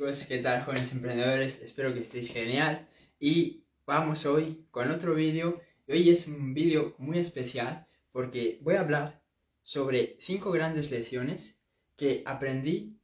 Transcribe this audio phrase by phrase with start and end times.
[0.00, 1.60] Pues, ¿qué tal jóvenes emprendedores?
[1.60, 5.60] Espero que estéis genial y vamos hoy con otro vídeo.
[5.86, 9.22] Hoy es un vídeo muy especial porque voy a hablar
[9.62, 11.62] sobre cinco grandes lecciones
[11.96, 12.98] que aprendí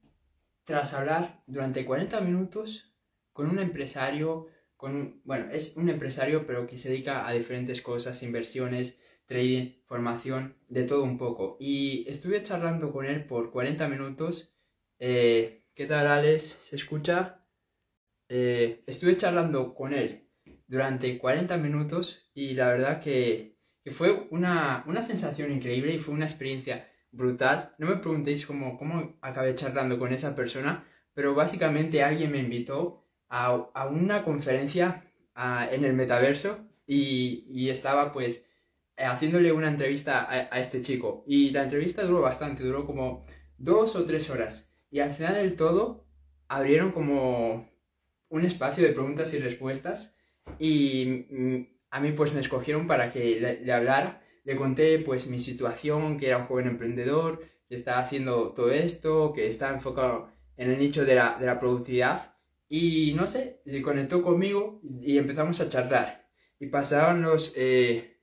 [0.64, 2.94] tras hablar durante 40 minutos
[3.34, 4.46] con un empresario,
[4.78, 10.56] con bueno, es un empresario pero que se dedica a diferentes cosas, inversiones, trading, formación,
[10.70, 11.58] de todo un poco.
[11.60, 14.54] Y estuve charlando con él por 40 minutos.
[14.98, 16.56] Eh, ¿Qué tal, Alex?
[16.62, 17.44] ¿Se escucha?
[18.30, 20.26] Eh, estuve charlando con él
[20.66, 23.58] durante 40 minutos y la verdad que,
[23.90, 27.74] fue una, sensación increíble y fue una experiencia brutal.
[27.76, 33.04] No me preguntéis cómo, cómo acabé charlando con esa persona, pero básicamente alguien me invitó
[33.28, 33.52] a,
[33.90, 35.04] una conferencia
[35.70, 38.48] en el metaverso y, estaba pues
[38.96, 41.22] haciéndole una entrevista a, a este chico.
[41.26, 43.26] Y la entrevista duró bastante, duró como
[43.58, 44.65] dos o tres horas.
[44.90, 46.06] Y al final del todo
[46.48, 47.68] abrieron como
[48.28, 50.16] un espacio de preguntas y respuestas
[50.58, 51.56] y mm,
[51.90, 54.22] a mí pues me escogieron para que le, hablara.
[54.44, 59.32] Le conté pues mi situación, que era un joven emprendedor, que estaba haciendo todo esto,
[59.32, 62.36] que estaba enfocado en el nicho de la, de la productividad
[62.68, 66.28] y no sé, se conectó conmigo y empezamos a charlar.
[66.58, 68.20] Y pasaban los, eh,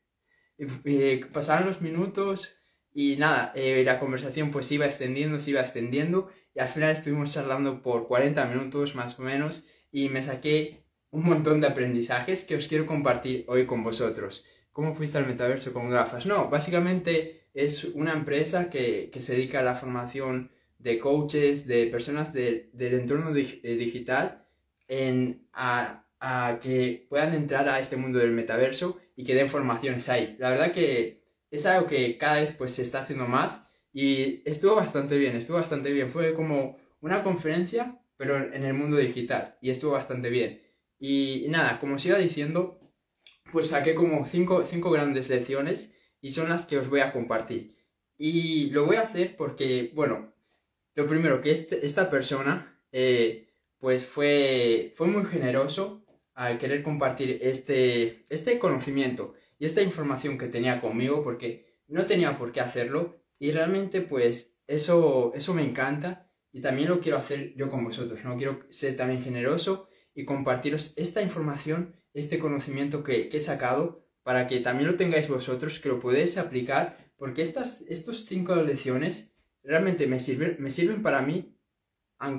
[1.31, 2.57] pasaban los minutos
[2.93, 7.33] y nada, eh, la conversación pues iba extendiendo, se iba extendiendo y al final estuvimos
[7.33, 12.55] charlando por 40 minutos más o menos y me saqué un montón de aprendizajes que
[12.55, 14.45] os quiero compartir hoy con vosotros.
[14.71, 16.25] ¿Cómo fuiste al metaverso con gafas?
[16.25, 22.33] No, básicamente es una empresa que, se dedica a la formación de coaches, de personas
[22.33, 24.47] del entorno eh, digital,
[24.87, 30.09] en, a, a, que puedan entrar a este mundo del metaverso y que den formaciones
[30.09, 30.35] ahí.
[30.39, 34.75] La verdad que es algo que cada vez pues, se está haciendo más y estuvo
[34.75, 36.09] bastante bien, estuvo bastante bien.
[36.09, 39.57] Fue como una conferencia, pero en el mundo digital.
[39.61, 40.61] Y estuvo bastante bien.
[40.99, 42.79] Y, nada, como os iba diciendo,
[43.51, 47.75] pues saqué como cinco, grandes lecciones y son las que os voy a compartir.
[48.17, 50.33] Y lo voy a hacer porque, bueno,
[50.95, 57.39] lo primero que este, esta persona, eh, pues fue, fue muy generoso al querer compartir
[57.41, 63.22] este, este conocimiento y esta información que tenía conmigo porque no tenía por qué hacerlo
[63.43, 68.23] y realmente pues eso, eso me encanta y también lo quiero hacer yo con vosotros,
[68.23, 68.37] ¿no?
[68.37, 74.61] Quiero ser también generoso y compartiros esta información, este conocimiento que, he sacado para que
[74.61, 80.21] también lo tengáis vosotros, que lo podéis aplicar, porque estas estos cinco lecciones realmente me
[80.21, 81.59] sirven, me sirven para mí,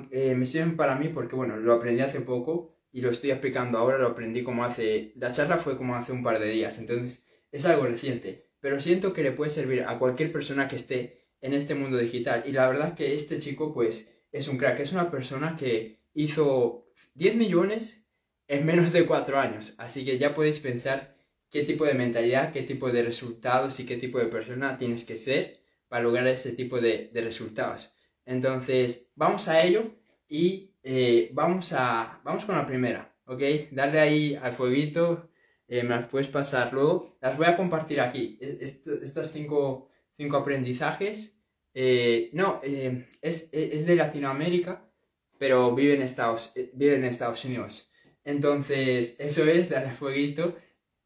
[0.09, 3.77] eh, me sirven para mí porque, bueno, lo aprendí hace poco y lo estoy aplicando
[3.77, 7.27] ahora, lo aprendí como hace, la charla fue como hace un par de días, entonces
[7.51, 11.53] es algo reciente pero siento que le puede servir a cualquier persona que esté en
[11.53, 12.45] este mundo digital.
[12.47, 16.89] Y la verdad que este chico, pues, es un crack, es una persona que hizo
[17.13, 18.07] 10 millones
[18.47, 19.75] en menos de 4 años.
[19.77, 21.15] Así que ya podéis pensar
[21.51, 25.15] qué tipo de mentalidad, qué tipo de resultados y qué tipo de persona tienes que
[25.15, 27.93] ser para lograr ese tipo de, resultados.
[28.25, 29.91] Entonces, vamos a ello
[30.27, 33.43] y eh, vamos, a, vamos con la primera, ¿ok?
[33.69, 35.29] Darle ahí al fueguito
[35.67, 37.17] eh, me las puedes pasar luego.
[37.21, 38.37] Las voy a compartir aquí.
[38.41, 41.39] estos cinco, cinco aprendizajes.
[41.73, 44.89] Eh, no, eh, es, de Latinoamérica,
[45.37, 47.91] pero vive en, Estados, vive en Estados Unidos.
[48.23, 50.55] Entonces, eso es, darle fueguito.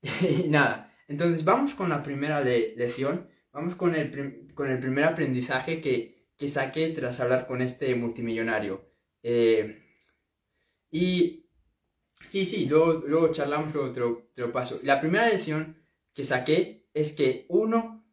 [0.22, 3.30] y nada, entonces vamos con la primera lección.
[3.52, 8.88] Vamos con el, con el primer aprendizaje que, que saqué tras hablar con este multimillonario.
[10.92, 11.49] y
[12.30, 13.92] Sí, sí, luego, charlamos, luego
[14.32, 14.80] te lo, paso.
[14.84, 15.78] La primera lección
[16.14, 18.06] que saqué es que uno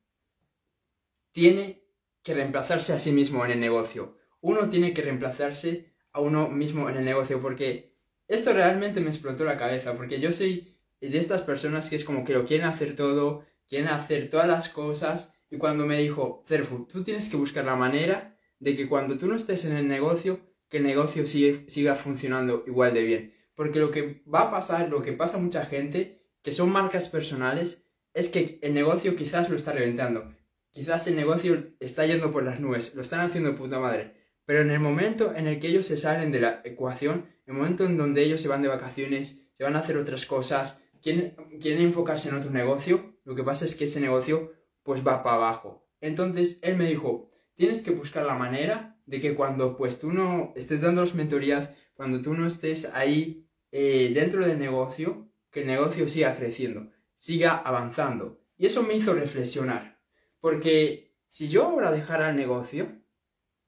[1.33, 1.83] tiene
[2.23, 4.17] que reemplazarse a sí mismo en el negocio.
[4.41, 7.93] Uno tiene que reemplazarse a uno mismo en el negocio porque
[8.27, 12.25] esto realmente me explotó la cabeza porque yo soy de estas personas que es como
[12.25, 16.87] que lo quieren hacer todo, quieren hacer todas las cosas y cuando me dijo, Cerfu,
[16.87, 20.41] tú tienes que buscar la manera de que cuando tú no estés en el negocio,
[20.71, 23.36] que el negocio siga funcionando igual de bien.
[23.57, 27.09] Porque lo que va a pasar, lo que pasa a mucha gente, que son marcas
[27.09, 30.33] personales, es que el negocio quizás lo está reventando.
[30.71, 34.15] Quizás el negocio está yendo por las nubes, lo están haciendo de puta madre.
[34.45, 37.85] Pero en el momento en el que ellos se salen de la ecuación, el momento
[37.85, 41.83] en donde ellos se van de vacaciones, se van a hacer otras cosas, quieren, quieren
[41.83, 44.53] enfocarse en otro negocio, lo que pasa es que ese negocio
[44.83, 45.89] pues va para abajo.
[46.01, 50.53] Entonces él me dijo, tienes que buscar la manera de que cuando pues tú no
[50.57, 53.46] estés dando las mentorías, cuando tú no estés ahí
[53.79, 58.41] eh, dentro del negocio, que el negocio siga creciendo, siga avanzando.
[58.57, 60.01] Y eso me hizo reflexionar,
[60.41, 63.03] porque si yo ahora dejara el negocio,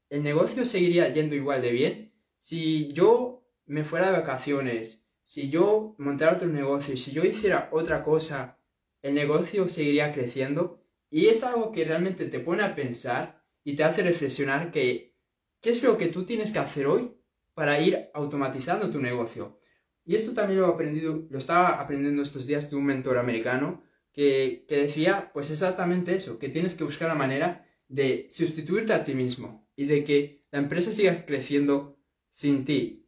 [0.09, 5.95] el negocio seguiría yendo igual de bien, si yo me fuera de vacaciones, si yo
[5.99, 8.59] montara otro negocio, si yo hiciera otra cosa,
[9.03, 10.83] el negocio seguiría creciendo.
[11.11, 15.15] Y es algo que realmente te pone a pensar y te hace reflexionar que
[15.61, 17.13] qué es lo que tú tienes que hacer hoy
[17.53, 19.58] para ir automatizando tu negocio.
[20.09, 23.83] Y esto también lo he aprendido, lo estaba aprendiendo estos días de un mentor americano
[24.11, 29.05] que, que decía pues exactamente eso, que tienes que buscar la manera de sustituirte a
[29.05, 32.01] ti mismo y de que la empresa siga creciendo
[32.31, 33.07] sin ti.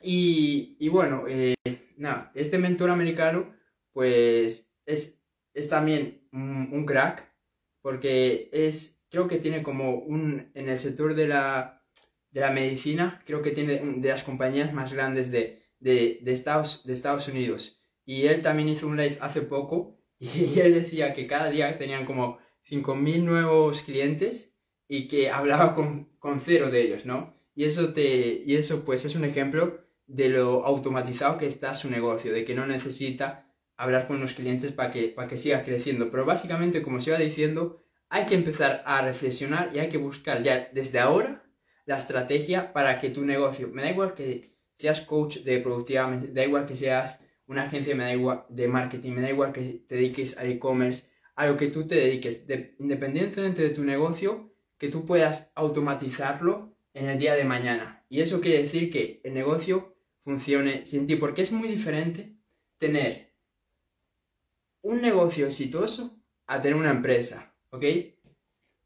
[0.00, 1.56] Y, y bueno, eh,
[1.98, 3.54] nada, este mentor americano
[3.92, 5.22] pues es,
[5.52, 7.30] es también un, un, crack
[7.82, 11.84] porque es, creo que tiene como un, en el sector de la,
[12.30, 16.92] de la medicina, creo que tiene de las compañías más grandes de, de, Estados, de
[16.92, 17.78] Estados Unidos.
[18.06, 22.06] Y él también hizo un live hace poco y él decía que cada día tenían
[22.06, 22.38] como
[22.68, 24.54] 5.000 nuevos clientes
[24.88, 27.34] y que hablaba con, con, cero de ellos, ¿no?
[27.54, 31.90] Y eso, te, y eso pues es un ejemplo de lo automatizado que está su
[31.90, 36.10] negocio, de que no necesita hablar con los clientes para que, para que siga creciendo.
[36.10, 40.42] Pero básicamente, como se iba diciendo, hay que empezar a reflexionar y hay que buscar
[40.42, 41.44] ya desde ahora
[41.86, 46.18] la estrategia para que tu negocio, me da igual que seas coach de productividad, me
[46.28, 49.62] da igual que seas una agencia, me da igual de marketing, me da igual que
[49.62, 52.46] te dediques a e-commerce, a lo que tú te dediques,
[52.78, 58.04] independientemente de tu negocio, que tú puedas automatizarlo en el día de mañana.
[58.08, 62.36] Y eso quiere decir que el negocio funcione sin ti, porque es muy diferente
[62.78, 63.34] tener
[64.82, 67.84] un negocio exitoso a tener una empresa, ¿ok?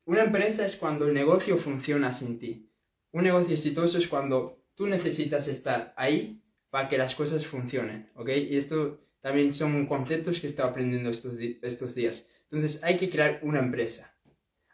[0.04, 2.70] Una empresa es cuando el negocio funciona sin ti.
[3.12, 6.40] Un negocio exitoso es cuando tú necesitas estar ahí
[6.70, 8.28] para que las cosas funcionen, ¿ok?
[8.28, 12.28] Y esto también son conceptos que he estado aprendiendo estos, estos días.
[12.44, 14.16] Entonces hay que crear una empresa,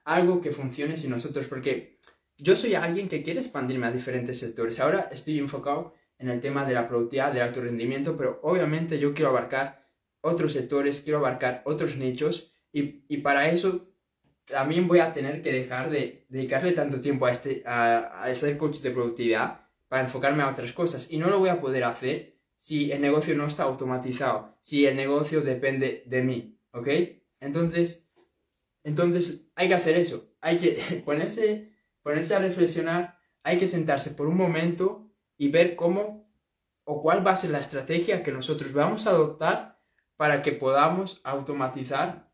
[0.05, 1.99] algo que funcione sin nosotros, porque
[2.37, 4.79] yo soy alguien que quiere expandirme a diferentes sectores.
[4.79, 9.15] Ahora estoy enfocado en el tema de la productividad, del alto rendimiento, pero obviamente yo
[9.15, 9.89] quiero abarcar
[10.21, 13.89] otros sectores, quiero abarcar otros nichos y, y para eso
[14.45, 18.59] también voy a tener que dejar de dedicarle tanto tiempo a, este, a, a ser
[18.59, 22.39] coach de productividad para enfocarme a otras cosas y no lo voy a poder hacer
[22.57, 26.89] si el negocio no está automatizado, si el negocio depende de mí, ¿ok?
[27.41, 28.09] Entonces,
[28.83, 31.73] entonces hay que hacer eso, hay que ponerse,
[32.03, 36.31] ponerse a reflexionar, hay que sentarse por un momento y ver cómo
[36.85, 39.81] o cuál va a ser la estrategia que nosotros vamos a adoptar
[40.17, 42.31] para que podamos automatizar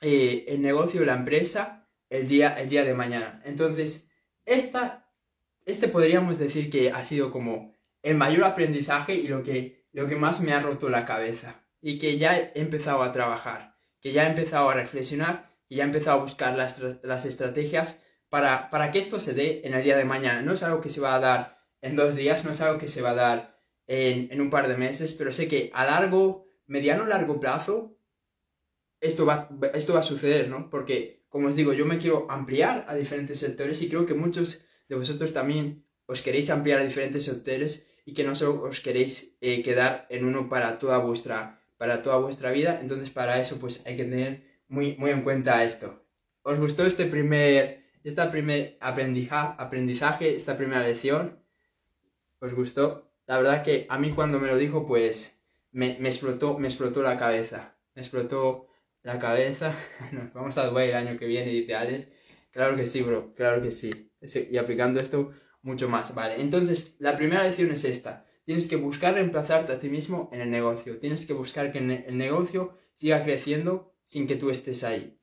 [0.00, 3.42] eh, el negocio la empresa el día, el día de mañana.
[3.44, 4.10] Entonces,
[4.44, 5.05] esta,
[5.66, 10.16] este podríamos decir que ha sido como el mayor aprendizaje y lo que, lo que
[10.16, 13.76] más me ha roto la cabeza y que ya he empezado a trabajar
[14.06, 18.04] que ya he empezado a reflexionar, que ya he empezado a buscar las, las estrategias
[18.28, 20.42] para, para, que esto se dé en el día de mañana.
[20.42, 22.86] No es algo que se va a dar en dos días, no es algo que
[22.86, 26.46] se va a dar en, en un par de meses, pero sé que a largo,
[26.66, 27.98] mediano largo plazo,
[29.00, 30.70] esto va, esto va a suceder, ¿no?
[30.70, 34.64] Porque, como os digo, yo me quiero ampliar a diferentes sectores y creo que muchos
[34.88, 39.36] de vosotros también os queréis ampliar a diferentes sectores y que no solo os queréis
[39.40, 42.78] eh, quedar en uno para toda vuestra para toda vuestra vida.
[42.80, 46.04] Entonces, para eso, pues hay que tener muy, muy en cuenta esto.
[46.42, 51.42] ¿Os gustó este primer, esta primer aprendizaje, esta primera lección?
[52.40, 53.12] ¿Os gustó?
[53.26, 55.40] La verdad que a mí cuando me lo dijo, pues
[55.72, 57.76] me, me explotó, me explotó la cabeza.
[57.94, 58.68] Me explotó
[59.02, 59.74] la cabeza.
[60.12, 62.12] Nos vamos a Dubai el año que viene, dice Alex.
[62.50, 64.05] Claro que sí, bro, claro que sí.
[64.20, 65.32] Y aplicando esto
[65.62, 66.14] mucho más.
[66.14, 68.26] Vale, entonces la primera lección es esta.
[68.44, 70.98] Tienes que buscar reemplazarte a ti mismo en el negocio.
[70.98, 75.18] Tienes que buscar que el negocio siga creciendo sin que tú estés ahí.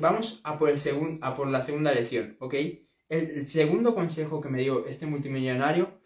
[0.00, 0.78] vamos a por, el
[1.22, 2.54] a por la segunda lección, ¿ok?
[3.08, 5.98] El, segundo consejo que me dio este multimillonario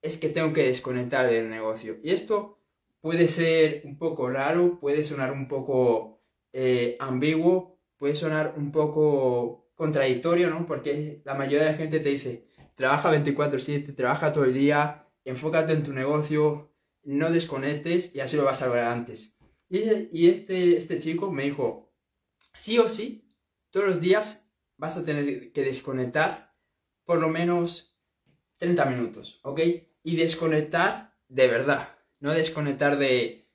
[0.00, 1.98] es que tengo que desconectar del negocio.
[2.02, 2.60] Y esto
[3.00, 6.22] puede ser un poco raro, puede sonar un poco
[6.52, 10.66] eh, ambiguo, puede sonar un poco contradictorio, ¿no?
[10.66, 15.72] Porque la mayoría de la gente te dice, trabaja 24/7, trabaja todo el día, enfócate
[15.72, 19.36] en tu negocio, no desconectes y así lo vas a lograr antes.
[19.68, 21.92] Y, este, este chico me dijo,
[22.52, 23.34] sí o sí,
[23.70, 26.54] todos los días vas a tener que desconectar
[27.04, 27.98] por lo menos
[28.56, 29.60] 30 minutos, ¿ok?
[30.02, 33.50] Y desconectar de verdad, no desconectar de,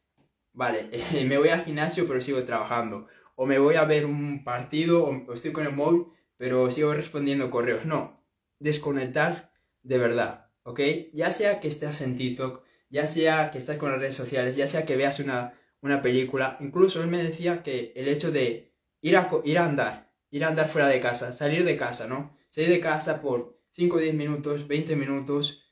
[0.51, 0.89] vale,
[1.25, 3.07] me voy al gimnasio pero sigo trabajando,
[3.41, 7.49] o me voy a ver un partido, o estoy con el móvil pero sigo respondiendo
[7.51, 8.25] correos, no,
[8.59, 10.51] desconectar de verdad.
[10.63, 10.79] ¿ok?
[11.13, 14.67] Ya sea que estés en TikTok, ya sea que estés con las redes sociales, ya
[14.67, 19.15] sea que veas una, una película, incluso él me decía que el hecho de ir
[19.15, 22.37] a, ir a andar, ir a andar fuera de casa, salir de casa, ¿no?
[22.49, 25.65] Salir de casa por 5 o 10 minutos, 20 minutos,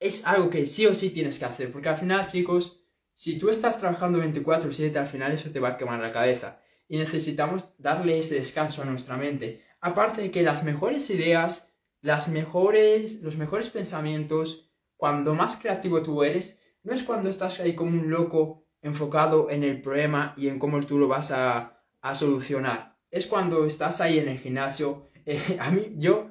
[0.00, 2.80] es algo que sí o sí tienes que hacer, porque al final, chicos,
[3.14, 6.60] si tú estás trabajando 24/7, al final eso te va a quemar la cabeza.
[6.88, 9.64] Y necesitamos darle ese descanso a nuestra mente.
[9.80, 16.22] Aparte de que las mejores ideas, las mejores, los mejores pensamientos, cuando más creativo tú
[16.22, 20.58] eres, no es cuando estás ahí como un loco enfocado en el problema y en
[20.58, 22.96] cómo tú lo vas a, a solucionar.
[23.10, 25.04] Es cuando estás ahí en el gimnasio.
[25.28, 26.30] Eh, a mí, yo,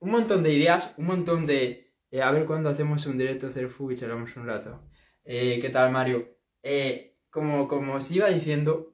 [0.00, 1.94] un montón de ideas, un montón de...
[2.10, 4.82] Eh, a ver cuándo hacemos un directo de y charlamos un rato.
[5.24, 6.36] Eh, ¿Qué tal, Mario?
[7.30, 8.92] como, como os iba diciendo,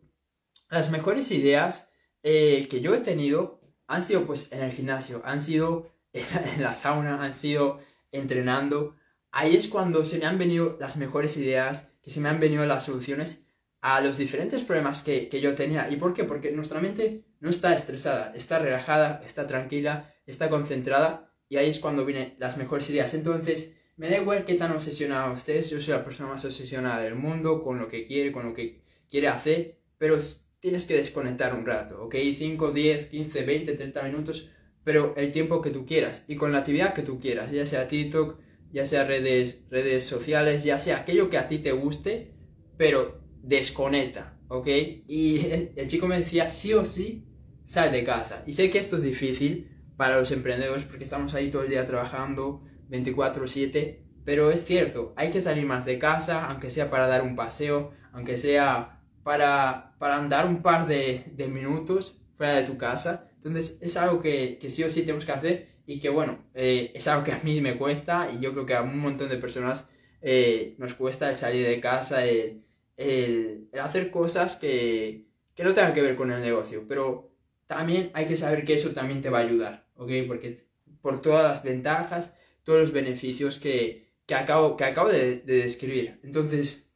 [0.75, 1.91] las mejores ideas
[2.23, 7.23] que yo he tenido han sido pues en el gimnasio, han sido en la sauna,
[7.23, 7.81] han sido
[8.13, 8.97] entrenando.
[9.31, 12.65] Ahí es cuando se me han venido las mejores ideas, que se me han venido
[12.67, 13.47] las soluciones
[13.81, 15.91] a los diferentes problemas que, yo tenía.
[15.91, 16.25] ¿Y por qué?
[16.25, 21.79] Porque nuestra mente no está estresada, está relajada, está tranquila, está concentrada y ahí es
[21.81, 23.13] cuando vienen las mejores ideas.
[23.15, 27.15] Entonces, me da igual qué tan obsesionado estés, yo soy la persona más obsesionada del
[27.15, 30.17] mundo con lo que quiere, con lo que quiere hacer, pero
[30.65, 32.15] tienes que desconectar un rato, ¿ok?
[32.35, 34.49] 5, 10, 15, 20, 30 minutos,
[34.83, 37.87] pero el tiempo que tú quieras y con la actividad que tú quieras, ya sea
[37.87, 38.39] TikTok,
[38.73, 42.33] ya sea redes, redes sociales, ya sea aquello que a ti te guste,
[42.79, 44.67] pero desconecta, ¿ok?
[45.07, 45.41] Y
[45.77, 47.27] el, chico me decía, sí o sí,
[47.67, 48.43] sal de casa.
[48.47, 49.69] Y sé que esto es difícil
[49.99, 55.29] para los emprendedores porque estamos ahí todo el día trabajando 24/7, pero es cierto, hay
[55.29, 58.94] que salir más de casa, aunque sea para dar un paseo, aunque sea
[59.25, 63.31] para, para andar un par de, minutos fuera de tu casa.
[63.37, 66.93] Entonces es algo que, que, sí o sí tenemos que hacer y que bueno, eh,
[66.95, 69.37] es algo que a mí me cuesta y yo creo que a un montón de
[69.37, 69.89] personas
[70.23, 72.65] eh, nos cuesta el salir de casa, el,
[72.97, 77.35] el, hacer cosas que, que, no tengan que ver con el negocio, pero
[77.67, 80.11] también hay que saber que eso también te va a ayudar, ¿ok?
[80.27, 80.67] Porque
[81.03, 86.21] por todas las ventajas, todos los beneficios que, que acabo, que acabo de, de describir.
[86.23, 86.91] Entonces,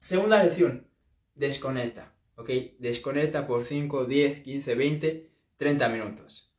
[0.00, 0.88] segunda lección,
[1.36, 2.50] desconecta, ¿ok?
[2.78, 6.52] Desconecta por 5, 10, 15, 20, 30 minutos.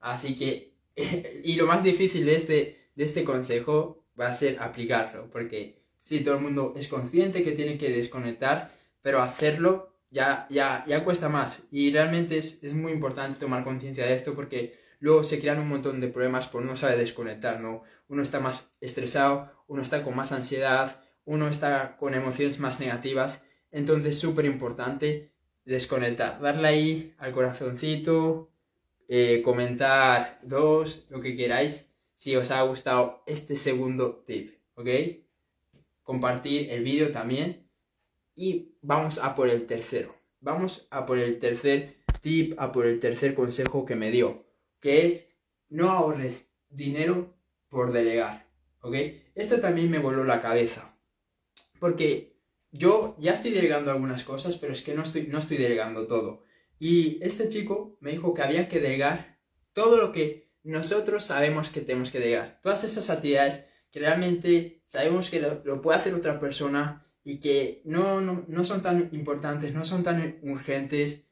[0.00, 0.76] Así que,
[1.44, 6.22] y lo más difícil de este, de este consejo va a ser aplicarlo, porque sí,
[6.22, 11.28] todo el mundo es consciente que tiene que desconectar, pero hacerlo ya, ya, ya cuesta
[11.28, 11.62] más.
[11.70, 15.68] Y realmente es, es muy importante tomar conciencia de esto porque luego se crean un
[15.68, 17.82] montón de problemas por no saber desconectar, ¿no?
[18.08, 23.46] Uno está más estresado, uno está con más ansiedad, uno está con emociones más negativas.
[23.72, 25.32] Entonces, súper importante
[25.64, 28.50] desconectar, darle ahí al corazoncito,
[29.08, 34.88] eh, comentar dos, lo que queráis, si os ha gustado este segundo tip, ¿ok?
[36.02, 37.68] compartir el vídeo también.
[38.34, 40.14] Y vamos a por el tercero.
[40.40, 44.44] Vamos a por el tercer tip, a por el tercer consejo que me dio,
[44.80, 45.30] que es
[45.68, 47.34] no ahorres dinero
[47.68, 48.46] por delegar.
[48.80, 48.96] ¿Ok?
[49.34, 50.96] Esto también me voló la cabeza.
[51.78, 52.31] Porque
[52.72, 56.42] yo ya estoy delegando algunas cosas, pero es que no estoy, no estoy delegando todo.
[56.78, 59.38] Y este chico me dijo que había que delegar
[59.72, 62.60] todo lo que nosotros sabemos que tenemos que delegar.
[62.62, 68.20] Todas esas actividades que realmente sabemos que lo, puede hacer otra persona y que no,
[68.20, 71.28] no, son tan importantes, no son tan urgentes,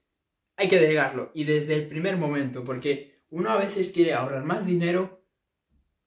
[0.56, 1.30] hay que delegarlo.
[1.34, 5.24] Y desde el primer momento, porque uno a veces quiere ahorrar más dinero,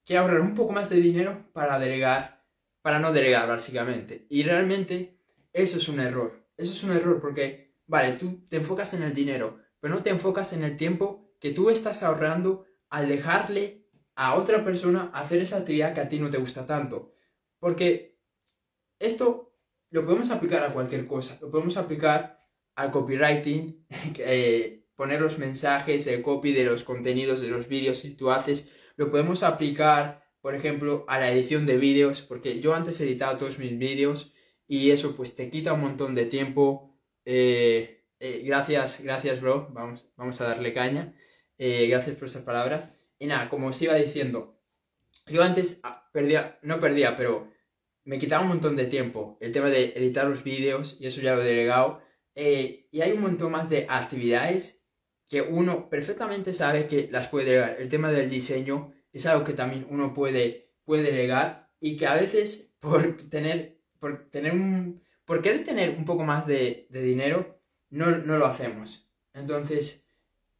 [0.04, 2.44] quiere ahorrar un poco más de dinero para delegar,
[2.82, 4.26] para no delegar básicamente.
[4.30, 5.13] Y realmente
[5.54, 6.46] eso es un error.
[6.56, 10.10] Eso es un error porque, vale, tú te enfocas en el dinero, pero no te
[10.10, 15.58] enfocas en el tiempo que tú estás ahorrando al dejarle a otra persona hacer esa
[15.58, 17.14] actividad que a ti no te gusta tanto.
[17.58, 18.20] Porque
[18.98, 19.56] esto
[19.90, 21.38] lo podemos aplicar a cualquier cosa.
[21.40, 22.44] Lo podemos aplicar
[22.74, 23.86] al copywriting,
[24.18, 28.70] eh, poner los mensajes, el copy de los contenidos de los vídeos si tú haces.
[28.96, 33.58] Lo podemos aplicar, por ejemplo, a la edición de vídeos, porque yo antes editaba todos
[33.58, 34.33] mis vídeos
[34.66, 36.98] y eso pues te quita un montón de tiempo.
[37.24, 41.14] Eh, eh, gracias, gracias bro, vamos, vamos a darle caña.
[41.58, 42.96] gracias por esas palabras.
[43.18, 44.60] Y nada, como os iba diciendo,
[45.26, 47.52] yo antes ah, perdía, no perdía, pero
[48.04, 51.34] me quitaba un montón de tiempo el tema de editar los vídeos y eso ya
[51.34, 52.02] lo he delegado.
[52.34, 54.84] Eh, y hay un montón más de actividades
[55.28, 57.76] que uno perfectamente sabe que las puede delegar.
[57.78, 62.14] El tema del diseño es algo que también uno puede, puede delegar y que a
[62.14, 65.00] veces por tener, por tener un,
[65.42, 67.58] querer tener un poco más de, de dinero,
[67.88, 69.08] no, no, lo hacemos.
[69.32, 70.06] Entonces,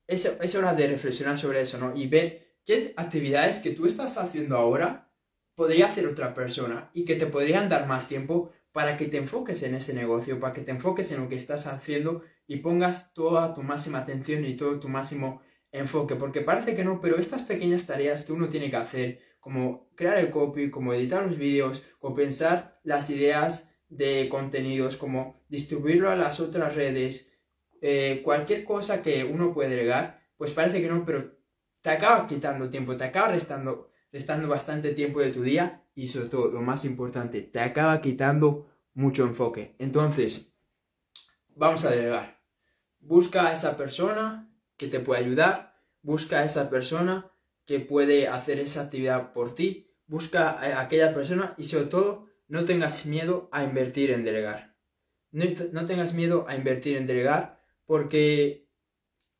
[0.07, 1.95] es, es hora de reflexionar sobre eso, ¿no?
[1.95, 5.13] Y ver qué actividades que tú estás haciendo ahora
[5.55, 9.63] podría hacer otra persona y que te podrían dar más tiempo para que te enfoques
[9.63, 13.53] en ese negocio, para que te enfoques en lo que estás haciendo y pongas toda
[13.53, 17.85] tu máxima atención y todo tu máximo enfoque, porque parece que no, pero estas pequeñas
[17.85, 22.15] tareas que uno tiene que hacer, como crear el copy, como editar los vídeos, como
[22.15, 27.31] pensar las ideas de contenidos, como distribuirlo a las otras redes,
[27.83, 31.37] eh, cualquier cosa que uno puede delegar, pues parece que no, pero
[31.83, 36.31] te acaba quitando tiempo, te acaba restando, restando bastante tiempo de tu día y sobre
[36.31, 39.77] todo, lo más importante, te acaba quitando mucho enfoque.
[39.79, 40.57] Entonces,
[41.55, 42.41] vamos a delegar.
[42.99, 47.31] Busca a esa persona que te puede ayudar, busca a esa persona
[47.67, 52.65] que puede hacer esa actividad por ti, busca a aquella persona y sobre todo no
[52.65, 54.77] tengas miedo a invertir en delegar.
[55.31, 58.69] No, no, tengas miedo a invertir en delegar porque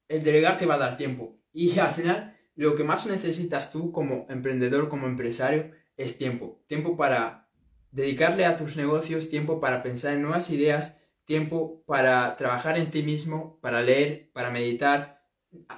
[0.09, 3.93] el delegar te va a dar tiempo y al final lo que más necesitas tú
[3.93, 6.63] como emprendedor, como empresario, es tiempo.
[6.67, 7.49] Tiempo para
[7.91, 13.03] dedicarle a tus negocios, tiempo para pensar en nuevas ideas, tiempo para trabajar en ti
[13.03, 15.14] mismo, para leer, para meditar.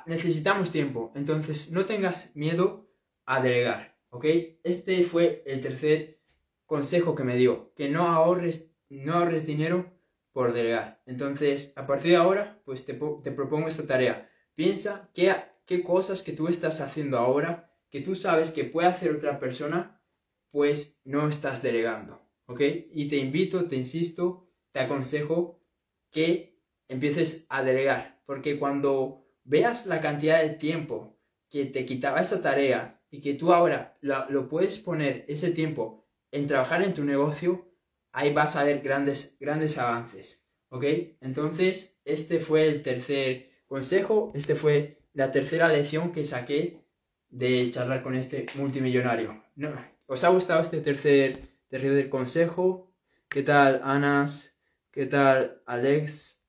[0.07, 1.13] Necesitamos tiempo.
[1.15, 2.89] Entonces, no tengas miedo
[3.25, 4.25] a delegar, ¿ok?
[4.63, 6.21] Este fue el tercer
[6.65, 9.93] consejo que me dio, que no ahorres, no ahorres dinero
[10.33, 11.03] por delegar.
[11.07, 14.31] Entonces, a partir de ahora, pues te, te propongo esta tarea.
[14.55, 19.13] Piensa qué, qué cosas que tú estás haciendo ahora, que tú sabes que puede hacer
[19.13, 20.03] otra persona,
[20.51, 22.61] pues no estás delegando, ¿ok?
[22.93, 25.63] Y te invito, te insisto, te aconsejo
[26.11, 32.43] que empieces a delegar, porque cuando veas la cantidad de tiempo que te quitaba esa
[32.43, 37.73] tarea y que tú ahora lo, puedes poner ese tiempo en trabajar en tu negocio,
[38.13, 40.85] ahí vas a ver grandes, grandes avances, ¿ok?
[41.21, 46.85] Entonces, este fue el tercer consejo, este fue la tercera lección que saqué
[47.29, 49.45] de charlar con este multimillonario.
[49.55, 49.73] No,
[50.07, 51.39] ¿Os ha gustado este tercer,
[51.69, 52.93] tercer consejo?
[53.29, 54.59] ¿Qué tal, Anas?
[54.91, 56.47] ¿Qué tal, Alex?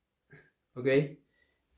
[0.74, 0.88] ¿Ok?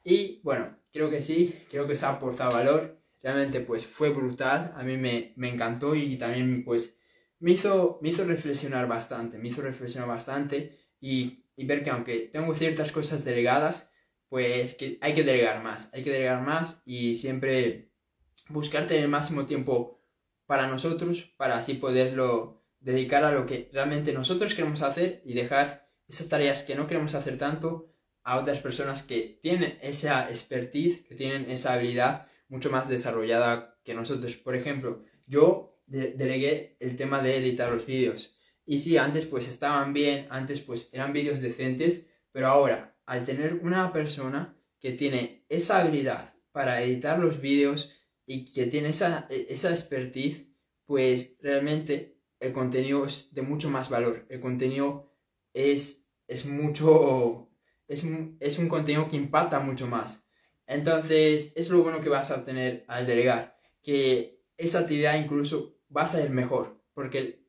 [0.05, 2.99] Y bueno, creo que sí, creo que se ha aportado valor.
[3.23, 6.97] Realmente pues fue brutal, a mí me, encantó y también pues
[7.39, 12.31] me hizo, me hizo reflexionar bastante, me hizo reflexionar bastante y, y ver que aunque
[12.33, 13.93] tengo ciertas cosas delegadas,
[14.29, 17.93] pues que hay que delegar más, hay que delegar más y siempre
[18.49, 20.03] buscar tener el máximo tiempo
[20.47, 25.91] para nosotros, para así poderlo dedicar a lo que realmente nosotros queremos hacer y dejar
[26.09, 27.90] esas tareas que no queremos hacer tanto
[28.23, 33.95] a otras personas que tienen esa expertise, que tienen esa habilidad mucho más desarrollada que
[33.95, 34.37] nosotros.
[34.37, 38.37] Por ejemplo, yo delegué el tema de editar los vídeos.
[38.65, 43.55] Y sí, antes pues estaban bien, antes pues eran vídeos decentes, pero ahora, al tener
[43.55, 49.71] una persona que tiene esa habilidad para editar los vídeos, y que tiene esa, esa
[49.71, 50.47] expertise,
[50.87, 54.25] pues realmente el contenido es de mucho más valor.
[54.29, 55.13] El contenido
[55.53, 57.50] es, es mucho,
[57.91, 58.07] es,
[58.39, 60.25] es un contenido que impacta mucho más.
[60.67, 66.03] Entonces, es lo bueno que vas a obtener al delegar, que esa actividad incluso va
[66.03, 67.45] a ser mejor, porque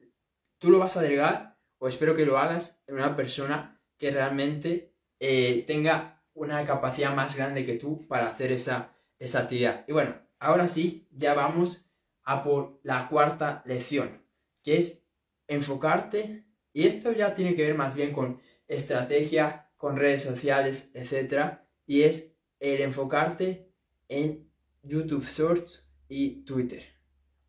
[0.58, 4.96] tú lo vas a delegar, o espero que lo hagas, en una persona que realmente
[5.20, 9.86] eh, tenga una capacidad más grande que tú para hacer esa, esa actividad.
[9.88, 11.92] Y bueno, ahora sí, ya vamos
[12.24, 14.26] a por la cuarta lección,
[14.64, 15.06] que es
[15.48, 21.58] enfocarte, y esto ya tiene que ver más bien con estrategia, con redes sociales, etc.
[21.88, 23.74] Y es el enfocarte
[24.08, 24.48] en
[24.84, 26.84] YouTube Shorts y Twitter.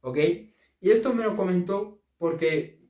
[0.01, 0.17] ¿Ok?
[0.81, 2.81] Y esto me lo comentó porque,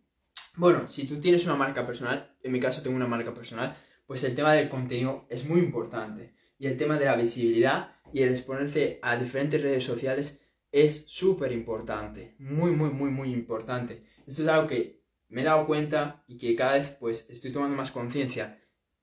[0.55, 3.75] bueno, si tú tienes una marca personal, en mi caso tengo una marca personal,
[4.07, 6.35] pues el tema del contenido es muy importante.
[6.57, 11.51] Y el tema de la visibilidad y el exponerte a diferentes redes sociales es súper
[11.51, 14.05] importante, muy, muy, muy, muy importante.
[14.25, 17.77] Esto es algo que me he dado cuenta y que cada vez pues estoy tomando
[17.77, 18.62] más conciencia.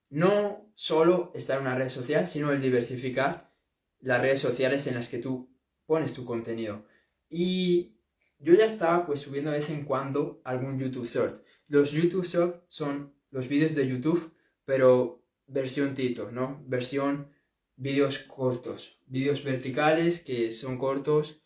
[0.09, 3.53] No solo estar en una red social, sino el diversificar
[3.99, 6.85] las redes sociales en las que tú pones tu contenido.
[7.29, 7.99] Y
[8.39, 11.43] yo ya estaba pues subiendo de vez en cuando algún YouTube Short.
[11.67, 14.33] Los YouTube Short son los vídeos de YouTube,
[14.65, 16.63] pero versión Tito, ¿no?
[16.65, 17.31] Versión
[17.75, 21.41] vídeos cortos, vídeos verticales que son cortos,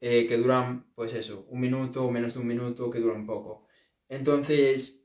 [0.00, 3.66] eh, que duran, pues eso, un minuto menos de un minuto, que duran poco.
[4.08, 5.03] Entonces,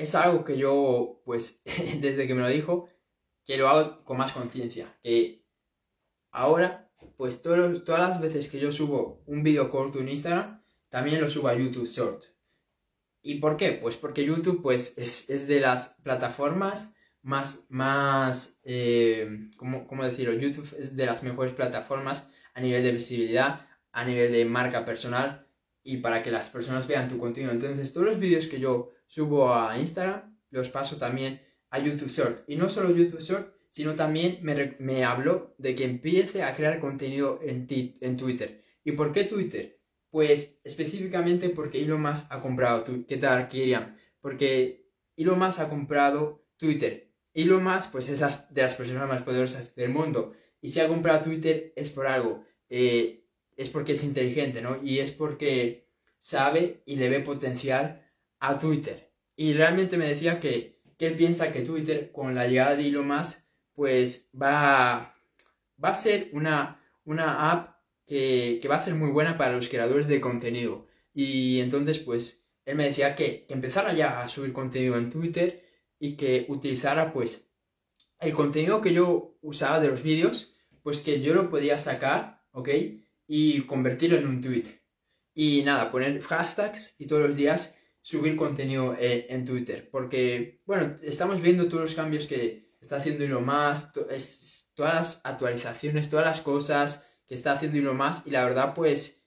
[0.00, 1.62] es algo que yo, pues,
[2.00, 2.88] desde que me lo dijo,
[3.44, 5.44] que lo hago con más conciencia, que
[6.30, 11.28] ahora, pues todas las veces que yo subo un vídeo corto en Instagram, también lo
[11.28, 12.24] subo a YouTube Short.
[13.22, 13.72] ¿Y por qué?
[13.72, 20.32] Pues porque YouTube, pues, es, es de las plataformas más, más eh, ¿cómo, decirlo?
[20.32, 25.46] YouTube es de las mejores plataformas a nivel de visibilidad, a nivel de marca personal
[25.82, 27.52] y para que las personas vean tu contenido.
[27.52, 32.44] Entonces, todos los vídeos que yo subo a Instagram los paso también a YouTube Short.
[32.46, 36.78] Y no solo YouTube Short, sino también me, me hablo de que empiece a crear
[36.78, 38.62] contenido en, en Twitter.
[38.84, 39.80] ¿Y por qué Twitter?
[40.10, 43.96] Pues específicamente porque Elon Musk ha comprado, ¿qué tal, Kiriam?
[44.20, 47.12] Porque Elon Musk ha comprado Twitter.
[47.34, 50.34] Elon Musk, pues es de las personas más poderosas del mundo.
[50.60, 52.44] Y si ha comprado Twitter es por algo.
[52.68, 54.80] Eh, es porque es inteligente, ¿no?
[54.82, 57.99] Y es porque sabe y le ve potencial
[58.40, 59.12] a Twitter.
[59.36, 63.06] Y realmente me decía que, que él piensa que Twitter, con la llegada de Elon
[63.06, 63.40] Musk,
[63.74, 65.14] pues va,
[65.82, 70.08] va a ser una, una app que, va a ser muy buena para los creadores
[70.08, 70.88] de contenido.
[71.14, 75.64] Y entonces, pues, él me decía que, empezara ya a subir contenido en Twitter
[75.98, 77.46] y que utilizara, pues,
[78.18, 82.68] el contenido que yo usaba de los vídeos, pues que yo lo podía sacar, ¿ok?
[83.26, 84.64] Y convertirlo en un tweet.
[85.34, 89.88] Y nada, poner hashtags y todos los días subir contenido eh, en Twitter.
[89.90, 93.98] Porque, bueno, estamos viendo todos los cambios que está haciendo Elon Musk,
[94.74, 99.24] todas las actualizaciones, todas las cosas, que está haciendo uno más y la verdad pues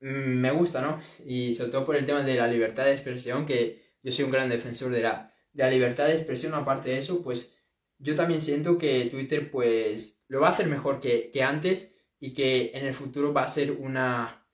[0.00, 1.00] mm, me gusta, ¿no?
[1.24, 4.30] Y sobre todo por el tema de la libertad de expresión, que yo soy un
[4.30, 7.54] gran defensor de la, de la libertad de expresión, aparte de eso, pues
[7.98, 12.72] yo también siento que Twitter pues lo va a hacer mejor que, antes y que
[12.74, 14.46] en el futuro va a ser una...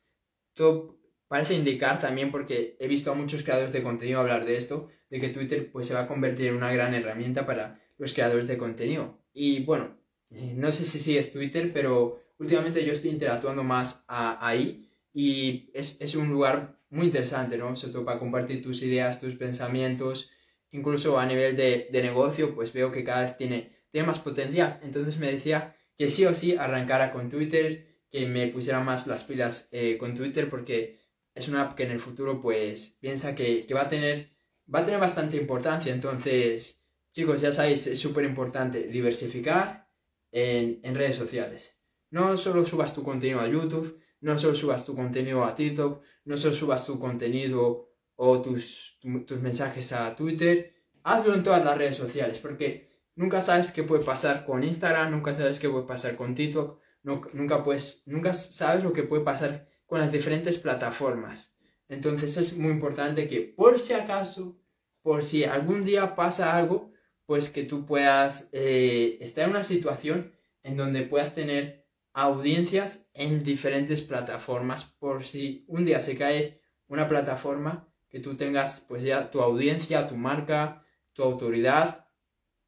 [0.55, 1.02] Todo
[1.33, 5.19] parece indicar también porque he visto a muchos creadores de contenido hablar de esto, de
[5.19, 8.59] que Twitter pues se va a convertir en una gran herramienta para los creadores de
[8.59, 9.19] contenido.
[9.33, 9.97] Y bueno,
[10.29, 16.15] eh, no sé si sigues Twitter, pero últimamente yo estoy interactuando más ahí y es,
[16.17, 17.77] un lugar muy interesante, ¿no?
[17.77, 20.29] Sobre todo para compartir tus ideas, tus pensamientos,
[20.71, 24.81] incluso a nivel de, negocio, pues veo que cada vez tiene, tiene más potencial.
[24.83, 29.25] Entonces me decía que sí o sí arrancara con Twitter, que me pusiera más las
[29.25, 31.01] pilas eh, con Twitter, porque
[31.35, 34.31] es una app que en el futuro, pues, piensa que, va, a tener,
[34.73, 35.93] va a tener bastante importancia.
[35.93, 39.91] Entonces, chicos, ya sabéis, es súper importante diversificar
[40.31, 41.79] en redes sociales.
[42.11, 46.37] No solo subas tu contenido a YouTube, no solo subas tu contenido a TikTok, no
[46.37, 51.97] solo subas tu contenido o tus, tus mensajes a Twitter, hazlo en todas las redes
[51.97, 56.35] sociales, porque nunca sabes qué puede pasar con Instagram, nunca sabes qué puede pasar con
[56.35, 57.65] TikTok, nunca,
[58.07, 61.55] nunca sabes lo que puede pasar con las diferentes plataformas.
[61.87, 64.59] Entonces es muy importante que por si acaso,
[65.03, 66.95] por si algún día pasa algo,
[67.27, 73.43] pues que tú puedas eh, estar en una situación en donde puedas tener audiencias en
[73.43, 79.31] diferentes plataformas por si un día se cae una plataforma que tú tengas pues ya
[79.31, 82.09] tu audiencia, tu marca, tu autoridad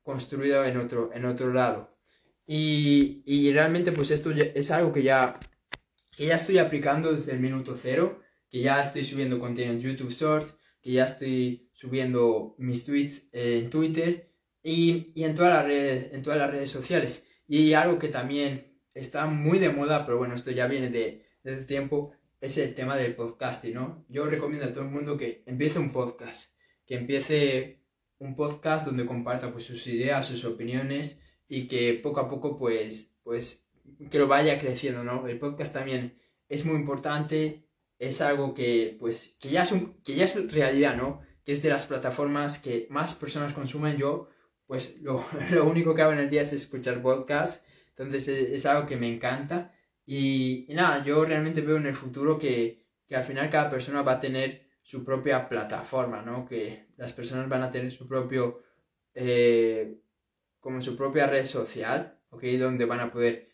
[0.02, 1.96] construida en otro, en otro lado.
[2.46, 5.40] Y, realmente pues esto es algo que ya,
[6.16, 10.12] que ya estoy aplicando desde el minuto cero, que ya estoy subiendo contenido en YouTube
[10.12, 10.48] Short,
[10.80, 14.30] que ya estoy subiendo mis tweets en Twitter
[14.62, 17.26] y, y en, todas las redes, en todas las redes sociales.
[17.48, 21.64] Y algo que también está muy de moda, pero bueno, esto ya viene de, desde
[21.64, 24.04] tiempo, es el tema del podcasting, ¿no?
[24.08, 27.80] Yo recomiendo a todo el mundo que empiece un podcast, que empiece
[28.18, 33.16] un podcast donde comparta pues, sus ideas, sus opiniones y que poco a poco pues,
[33.22, 33.63] pues
[34.10, 35.26] que lo vaya creciendo, ¿no?
[35.26, 36.18] El podcast también
[36.48, 37.68] es muy importante,
[37.98, 41.20] es algo que pues que ya es, que ya es realidad, ¿no?
[41.44, 43.96] Que es de las plataformas que más personas consumen.
[43.96, 44.28] Yo
[44.66, 47.64] pues lo, lo único que hago en el día es escuchar podcast
[47.96, 49.72] entonces es, algo que me encanta.
[50.04, 54.12] Y, nada, yo realmente veo en el futuro que, que, al final cada persona va
[54.12, 56.44] a tener su propia plataforma, ¿no?
[56.44, 58.62] Que las personas van a tener su propio,
[59.14, 60.00] eh,
[60.60, 62.42] como su propia red social, ¿ok?
[62.58, 63.53] Donde van a poder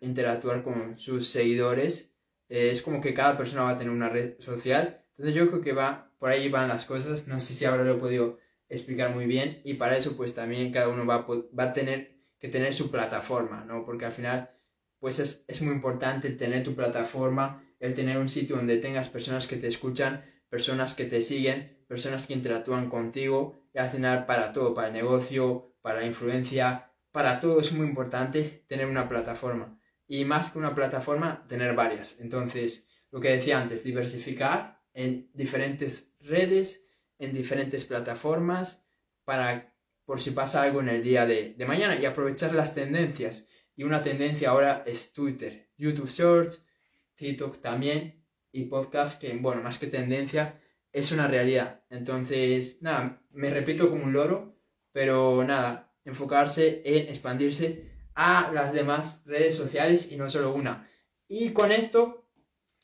[0.00, 2.14] interactuar con sus seguidores.
[2.48, 5.02] Eh, es como que cada persona va a tener una red social.
[5.10, 7.26] Entonces yo creo que va, por ahí van las cosas.
[7.26, 8.38] No sé si ahora lo he podido
[8.68, 9.60] explicar muy bien.
[9.64, 13.64] Y para eso pues también cada uno va va a tener que tener su plataforma,
[13.64, 13.84] ¿no?
[13.84, 14.50] Porque al final,
[14.98, 19.56] pues es, muy importante tener tu plataforma, el tener un sitio donde tengas personas que
[19.56, 24.74] te escuchan, personas que te siguen, personas que interactúan contigo, y al final para todo,
[24.74, 29.80] para el negocio, para la influencia, para todo es muy importante tener una plataforma.
[30.06, 32.20] Y más que una plataforma, tener varias.
[32.20, 36.84] Entonces, lo que decía antes, diversificar en diferentes redes,
[37.18, 38.86] en diferentes plataformas,
[39.24, 39.74] para
[40.04, 43.48] por si pasa algo en el día de, mañana y aprovechar las tendencias.
[43.74, 46.66] Y una tendencia ahora es Twitter, YouTube Shorts,
[47.14, 50.60] TikTok también y podcast que, bueno, más que tendencia,
[50.92, 51.82] es una realidad.
[51.88, 54.60] Entonces, nada, me repito como un loro,
[54.92, 60.88] pero nada, enfocarse en expandirse a las demás redes sociales y no solo una.
[61.28, 62.26] Y con esto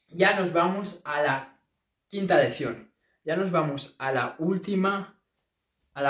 [0.09, 1.61] ya nos vamos a la
[2.09, 2.93] quinta lección.
[3.25, 5.19] Ya nos vamos a la última
[5.95, 6.03] a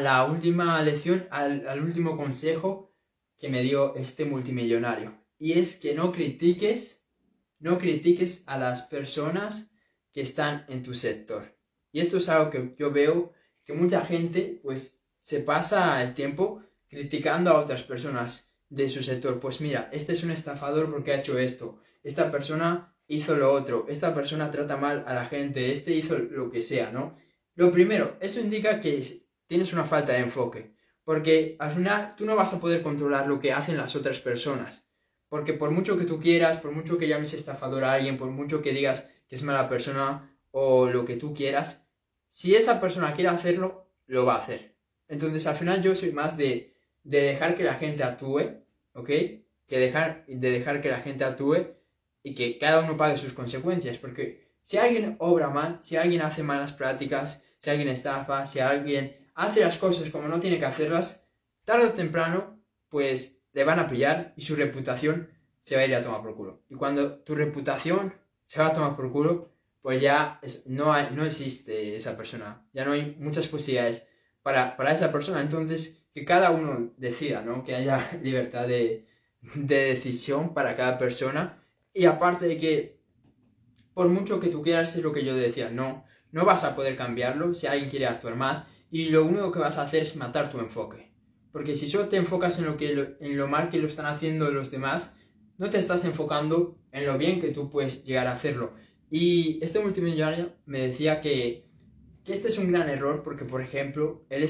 [0.00, 2.94] la, última lección, al, último consejo
[3.38, 5.20] que me dio este multimillonario.
[5.38, 7.04] Y es que no critiques,
[7.58, 9.72] no critiques a las personas
[10.12, 11.58] que están en tu sector.
[11.90, 13.32] Y esto es algo que yo veo
[13.64, 19.40] que mucha gente pues se pasa el tiempo criticando a otras personas de su sector.
[19.40, 21.78] Pues mira, este es un estafador porque ha hecho esto.
[22.02, 23.86] Esta persona hizo lo otro.
[23.88, 25.72] Esta persona trata mal a la gente.
[25.72, 27.16] Este hizo lo que sea, ¿no?
[27.54, 29.02] Lo primero, eso indica que
[29.46, 30.74] tienes una falta de enfoque.
[31.04, 34.90] Porque al final tú no vas a poder controlar lo que hacen las otras personas.
[35.30, 38.60] Porque por mucho que tú quieras, por mucho que llames estafador a alguien, por mucho
[38.60, 41.88] que digas que es mala persona o lo que tú quieras,
[42.28, 44.73] si esa persona quiere hacerlo, lo va a hacer.
[45.14, 46.74] Entonces al final yo soy más de,
[47.04, 48.40] de dejar que la gente actúe,
[48.94, 49.06] ¿ok?
[49.06, 51.68] Que dejar, de dejar que la gente actúe
[52.24, 53.96] y que cada uno pague sus consecuencias.
[53.98, 59.16] Porque si alguien obra mal, si alguien hace malas prácticas, si alguien estafa, si alguien
[59.36, 61.28] hace las cosas como no tiene que hacerlas,
[61.64, 65.94] tarde o temprano, pues le van a pillar y su reputación se va a ir
[65.94, 66.62] a tomar por culo.
[66.68, 71.94] Y cuando tu reputación se va a tomar por culo, pues ya no, no existe
[71.94, 72.66] esa persona.
[72.72, 74.08] Ya no hay muchas posibilidades
[74.44, 75.40] para, esa persona.
[75.40, 77.64] Entonces, que cada uno decida, ¿no?
[77.64, 79.08] Que haya libertad de,
[79.56, 81.60] de decisión para cada persona.
[81.92, 83.00] Y aparte de que,
[83.94, 86.96] por mucho que tú quieras, es lo que yo decía, no, no vas a poder
[86.96, 90.50] cambiarlo si alguien quiere actuar más y lo único que vas a hacer es matar
[90.50, 91.12] tu enfoque.
[91.50, 94.50] Porque si solo te enfocas en lo, que, en lo mal que lo están haciendo
[94.50, 95.16] los demás,
[95.58, 98.74] no te estás enfocando en lo bien que tú puedes llegar a hacerlo.
[99.10, 101.68] Y este multimillonario me decía que,
[102.24, 104.42] que este es un gran error porque, por ejemplo, él,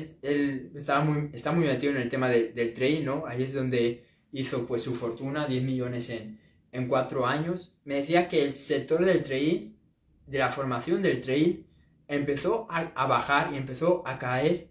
[0.74, 3.24] estaba muy, está muy metido en el tema del trading, ¿no?
[3.26, 6.38] Ahí es donde hizo pues su fortuna, 10 millones en,
[6.72, 7.76] en 4 años.
[7.84, 9.74] Me decía que el sector del trading,
[10.26, 11.64] de la formación del trading,
[12.08, 14.70] empezó a, bajar y empezó a caer,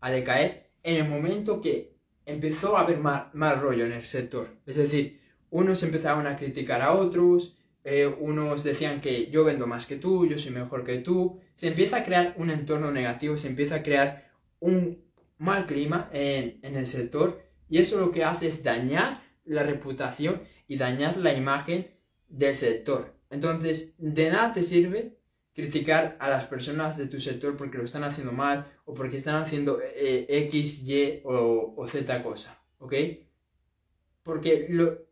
[0.00, 4.48] a decaer, en el momento que empezó a haber más, rollo en el sector.
[4.66, 9.86] Es decir, unos empezaron a criticar a otros, eh, unos decían que yo vendo más
[9.86, 11.40] que tú, yo soy mejor que tú.
[11.54, 15.04] Se empieza a crear un entorno negativo, se empieza a crear un
[15.38, 20.42] mal clima en, en el sector y eso lo que hace es dañar la reputación
[20.68, 21.90] y dañar la imagen
[22.28, 23.14] del sector.
[23.30, 25.20] Entonces, de nada te sirve
[25.54, 29.36] criticar a las personas de tu sector porque lo están haciendo mal o porque están
[29.36, 32.94] haciendo eh, X, Y o, Z cosa, ¿ok?
[34.22, 35.06] Porque lo,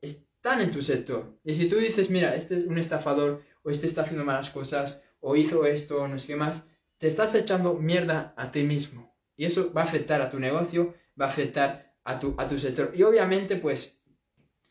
[0.61, 1.39] en tu sector.
[1.45, 5.05] Y si tú dices, mira, este es un estafador o este está haciendo malas cosas
[5.21, 6.67] o hizo esto o no sé qué más,
[6.99, 9.17] te estás echando mierda a ti mismo.
[9.37, 12.59] Y eso va a afectar a tu negocio, va a afectar a tu, a tu
[12.59, 12.93] sector.
[12.97, 13.99] Y obviamente, pues,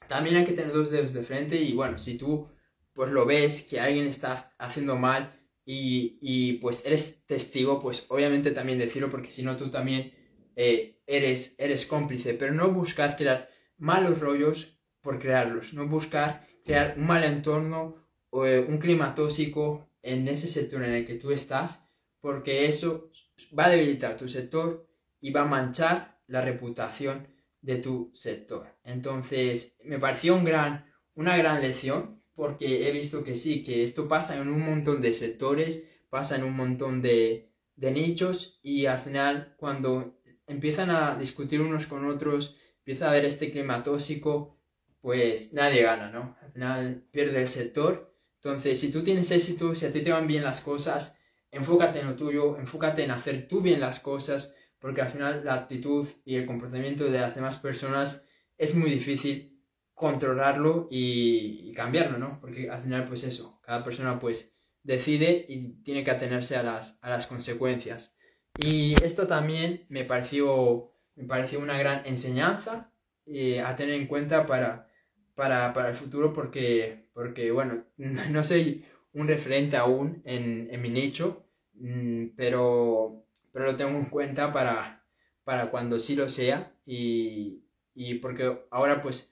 [0.08, 2.48] también hay que tener dos dedos de frente y bueno, si tú
[2.94, 8.80] pues lo ves que alguien está haciendo mal y, pues eres testigo, pues obviamente también
[8.80, 10.14] decirlo porque si no tú también
[10.56, 14.77] eh, eres, eres cómplice, pero no buscar crear malos rollos
[15.08, 17.96] por crearlos, no buscar crear un mal entorno
[18.30, 21.88] o eh, un clima tóxico en ese sector en el que tú estás,
[22.20, 23.10] porque eso
[23.58, 24.86] va a debilitar tu sector
[25.22, 27.26] y va a manchar la reputación
[27.62, 28.68] de tu sector.
[28.84, 34.10] Entonces, me pareció un gran, una gran lección porque he visto que sí, que esto
[34.10, 39.56] pasa en un montón de sectores, pasa en un montón de, nichos y al final
[39.56, 44.57] cuando empiezan a discutir unos con otros, empieza a haber este clima tóxico,
[45.02, 46.38] pues nadie gana, ¿no?
[46.42, 48.16] Al final pierde el sector.
[48.36, 51.20] Entonces, si tú tienes éxito, si a ti te van bien las cosas,
[51.52, 55.56] enfócate en lo tuyo, enfócate en hacer tú bien las cosas, porque al final la
[55.56, 59.58] actitud y el comportamiento de las demás personas es muy difícil
[59.94, 62.40] controlarlo y, cambiarlo, ¿no?
[62.40, 67.00] Porque al final, pues eso, cada persona pues decide y tiene que atenerse a las,
[67.02, 68.16] a las consecuencias.
[68.60, 72.94] Y esto también me pareció, me pareció una gran enseñanza
[73.26, 74.87] eh, a tener en cuenta para,
[75.38, 80.90] para, para, el futuro porque, porque, bueno, no soy un referente aún en, en mi
[80.90, 81.46] nicho,
[81.76, 85.06] mm, pero, pero lo tengo en cuenta para,
[85.44, 89.32] para cuando sí lo sea y, y porque ahora pues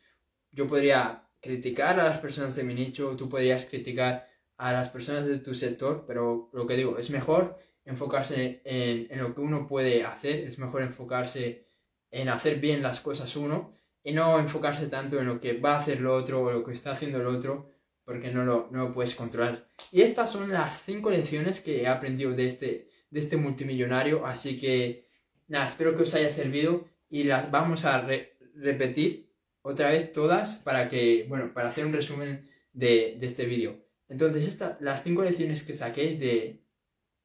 [0.52, 5.26] yo podría criticar a las personas de mi nicho, tú podrías criticar a las personas
[5.26, 9.66] de tu sector, pero lo que digo, es mejor enfocarse en, en, lo que uno
[9.66, 11.66] puede hacer, es mejor enfocarse
[12.12, 13.74] en hacer bien las cosas uno
[14.06, 16.72] y no enfocarse tanto en lo que va a hacer lo otro o lo que
[16.72, 17.72] está haciendo el otro,
[18.04, 19.68] porque no lo, no lo puedes controlar.
[19.92, 24.58] Y estas son las cinco lecciones que he aprendido de este, de este multimillonario, así
[24.58, 25.10] que
[25.48, 28.08] nada, espero que os haya servido y las vamos a
[28.56, 33.84] repetir otra vez todas para que, bueno, para hacer un resumen de, este vídeo.
[34.08, 36.62] Entonces, esta, las cinco lecciones que saqué de,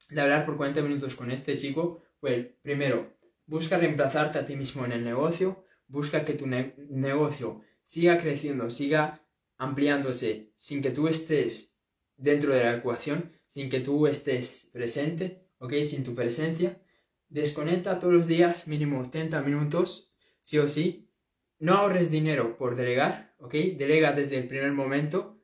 [0.09, 3.13] de hablar por 40 minutos con este chico fue, primero,
[3.45, 9.27] busca reemplazarte a ti mismo en el negocio, busca que tu negocio siga creciendo, siga
[9.57, 11.79] ampliándose sin que tú estés
[12.17, 15.75] dentro de la ecuación, sin que tú estés presente, ¿ok?
[15.83, 16.81] Sin tu presencia.
[17.29, 21.11] Desconecta todos los días mínimo 30 minutos, sí o sí.
[21.59, 23.53] No ahorres dinero por delegar, ¿ok?
[23.77, 25.43] Delega desde el primer momento.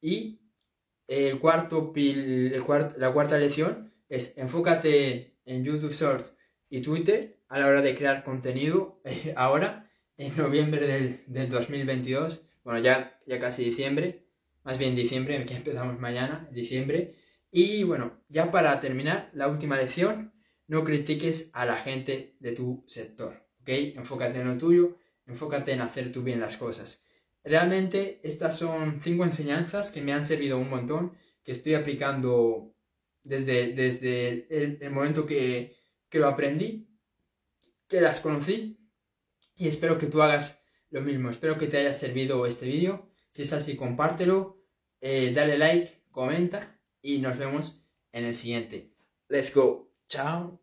[0.00, 0.40] Y
[1.06, 1.92] el cuarto,
[2.96, 6.34] la cuarta lección es enfócate en YouTube Short
[6.68, 9.00] y Twitter a la hora de crear contenido
[9.36, 14.26] ahora, en noviembre del, del 2022 bueno, ya, ya casi diciembre,
[14.62, 17.16] más bien diciembre, que empezamos mañana, diciembre.
[17.50, 20.32] Y bueno, ya para terminar, la última lección,
[20.68, 23.68] no critiques a la gente de tu sector, ¿ok?
[23.96, 27.04] Enfócate en lo tuyo, enfócate en hacer tú bien las cosas.
[27.44, 32.76] Realmente estas son cinco enseñanzas que me han servido un montón, que estoy aplicando
[33.24, 35.76] desde, desde el, momento que,
[36.08, 36.88] que lo aprendí,
[37.92, 38.78] que las conocí
[39.54, 43.06] y espero que tú hagas lo mismo, espero que te haya servido este vídeo.
[43.28, 44.64] Si es así, compártelo,
[45.02, 48.94] eh, dale like, comenta y nos vemos en el siguiente.
[49.28, 49.92] Let's go.
[50.08, 50.58] Chao.